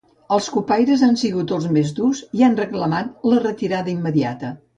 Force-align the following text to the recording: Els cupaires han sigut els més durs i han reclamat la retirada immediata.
Els 0.35 0.45
cupaires 0.53 1.03
han 1.07 1.19
sigut 1.23 1.53
els 1.57 1.67
més 1.75 1.91
durs 1.99 2.23
i 2.41 2.47
han 2.49 2.57
reclamat 2.61 3.29
la 3.33 3.45
retirada 3.45 3.95
immediata. 3.95 4.53